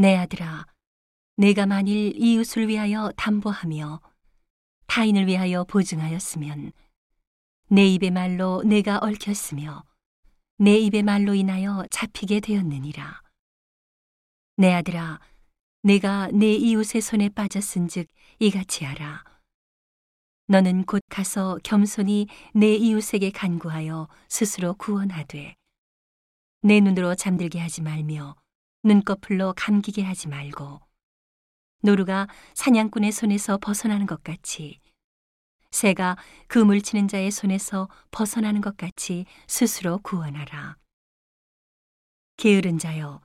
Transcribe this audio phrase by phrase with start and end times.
[0.00, 0.64] 내 아들아,
[1.38, 4.00] 내가 만일 이웃을 위하여 담보하며
[4.86, 6.70] 타인을 위하여 보증하였으면
[7.68, 9.82] 내 입의 말로 내가 얽혔으며
[10.58, 13.22] 내 입의 말로 인하여 잡히게 되었느니라.
[14.58, 15.18] 내 아들아,
[15.82, 18.06] 내가 내 이웃의 손에 빠졌은즉
[18.38, 19.24] 이같이 하라.
[20.46, 25.56] 너는 곧 가서 겸손히 내 이웃에게 간구하여 스스로 구원하되
[26.62, 28.36] 내 눈으로 잠들게 하지 말며
[28.84, 30.80] 눈꺼풀로 감기게 하지 말고
[31.82, 34.80] 노루가 사냥꾼의 손에서 벗어나는 것 같이
[35.70, 40.76] 새가 그물 치는 자의 손에서 벗어나는 것 같이 스스로 구원하라.
[42.36, 43.20] 게으른 자여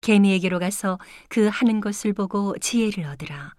[0.00, 3.54] 개미에게로 가서 그 하는 것을 보고 지혜를 얻으라.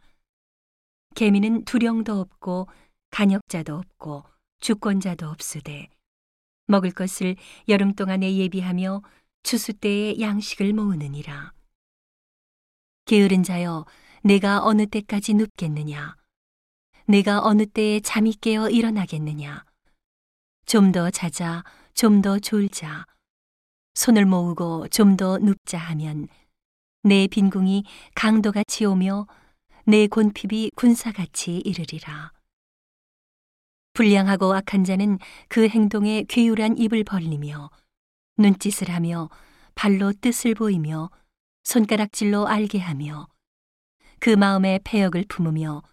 [1.16, 2.68] 개미는 두령도 없고
[3.12, 4.24] 간역자도 없고
[4.60, 5.90] 주권자도 없으되
[6.68, 7.36] 먹을 것을
[7.70, 9.02] 여름 동안에 예비하며
[9.44, 11.54] 추수 때에 양식을 모으느니라.
[13.06, 13.86] 게으른 자여,
[14.24, 16.16] 내가 어느 때까지 눕겠느냐?
[17.08, 19.64] 내가 어느 때에 잠이 깨어 일어나겠느냐?
[20.66, 21.64] 좀 더 자자,
[21.94, 23.06] 좀 더 졸자.
[23.96, 26.28] 손을 모으고 좀 더 눕자 하면
[27.04, 27.86] 내 빈궁이
[28.16, 29.28] 강도같이 오며
[29.86, 32.34] 내 곤핍이 군사같이 이르리라.
[33.94, 37.70] 불량하고 악한 자는 그 행동에 괴율한 입을 벌리며
[38.38, 39.30] 눈짓을 하며
[39.76, 41.10] 발로 뜻을 보이며
[41.64, 43.28] 손가락질로 알게 하며
[44.20, 45.84] 그 마음에 폐역을 품으며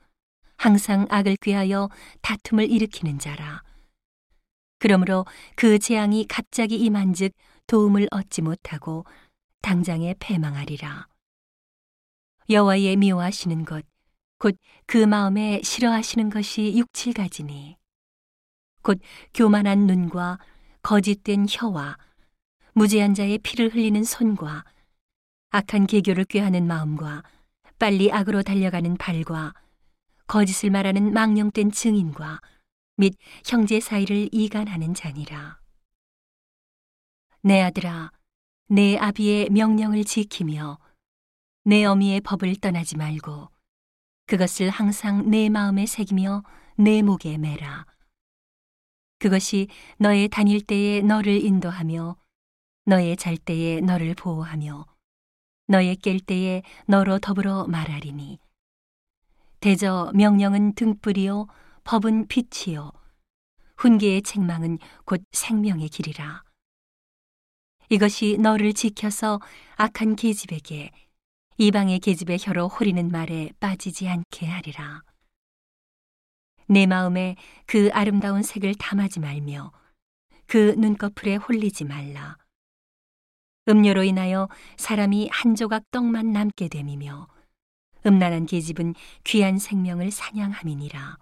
[0.56, 1.89] 항상 악을 꾀하여
[2.23, 3.62] 다툼을 일으키는 자라.
[4.78, 7.33] 그러므로 그 재앙이 갑자기 임한즉
[7.67, 9.05] 도움을 얻지 못하고
[9.62, 11.08] 당장에 패망하리라.
[12.51, 13.84] 여호와의 미워하시는 것,
[14.39, 17.77] 곧 그 마음에 싫어하시는 것이 육칠가지니,
[18.83, 19.01] 곧
[19.33, 20.39] 교만한 눈과
[20.83, 21.97] 거짓된 혀와
[22.77, 24.64] 무죄한 자의 피를 흘리는 손과
[25.50, 27.22] 악한 계교를 꾀하는 마음과
[27.78, 29.55] 빨리 악으로 달려가는 발과
[30.27, 32.41] 거짓을 말하는 망령된 증인과
[32.97, 33.14] 및
[33.46, 35.61] 형제 사이를 이간하는 자니라.
[37.42, 38.11] 내 아들아,
[38.68, 40.79] 내 아비의 명령을 지키며
[41.64, 43.51] 내 어미의 법을 떠나지 말고
[44.27, 46.42] 그것을 항상 내 마음에 새기며
[46.77, 47.86] 내 목에 매라.
[49.20, 49.68] 그것이
[49.98, 52.17] 너의 다닐 때에 너를 인도하며
[52.86, 54.84] 너의 잘 때에 너를 보호하며
[55.68, 58.39] 너의 깰 때에 너로 더불어 말하리니.
[59.61, 61.46] 대저 명령은 등불이요
[61.84, 62.92] 법은 빛이요.
[63.78, 66.44] 훈계의 책망은 곧 생명의 길이라.
[67.89, 69.40] 이것이 너를 지켜서
[69.77, 70.90] 악한 계집에게
[71.56, 75.02] 이방의 계집의 혀로 호리는 말에 빠지지 않게 하리라.
[76.67, 77.36] 내 마음에
[77.67, 79.73] 그 아름다운 색을 담하지 말며
[80.46, 82.36] 그 눈꺼풀에 홀리지 말라
[83.67, 87.27] 음료로 인하여 사람이 한 조각 떡만 남게 됨이며
[88.07, 88.95] 음란한 계집은
[89.25, 91.17] 귀한 생명을 사냥함이니라.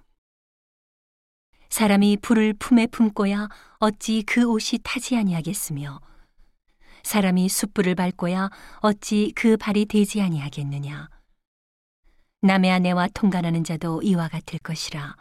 [1.68, 3.48] 사람이 불을 품에 품고야
[3.78, 6.00] 어찌 그 옷이 타지 아니하겠으며
[7.04, 8.50] 사람이 숯불을 밟고야
[8.80, 11.08] 어찌 그 발이 되지 아니하겠느냐.
[12.42, 15.16] 남의 아내와 통관하는 자도 이와 같을 것이라.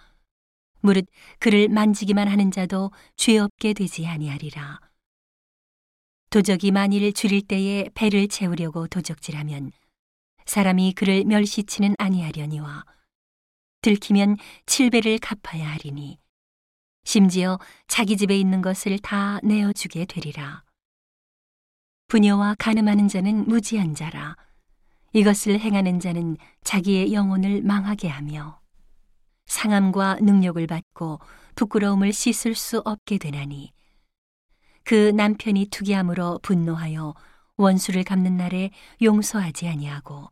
[0.82, 1.06] 무릇
[1.38, 4.80] 그를 만지기만 하는 자도 죄 없게 되지 아니하리라.
[6.32, 9.74] 도적이 만일 줄일 때에 배를 채우려고 도적질하면
[10.46, 12.86] 사람이 그를 멸시치는 아니하려니와
[13.82, 16.20] 들키면 칠배를 갚아야 하리니
[17.04, 17.60] 심지어
[17.90, 20.64] 자기 집에 있는 것을 다 내어주게 되리라.
[22.08, 24.38] 부녀와 가늠하는 자는 무지한 자라.
[25.12, 28.62] 이것을 행하는 자는 자기의 영혼을 망하게 하며
[29.48, 31.20] 상함과 능력을 받고
[31.56, 33.74] 부끄러움을 씻을 수 없게 되나니
[34.84, 37.14] 그 남편이 투기함으로 분노하여
[37.58, 38.72] 원수를 갚는 날에
[39.02, 40.30] 용서하지 아니하고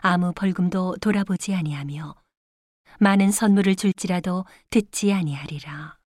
[0.00, 2.14] 아무 벌금도 돌아보지 아니하며
[3.00, 5.97] 많은 선물을 줄지라도 듣지 아니하리라.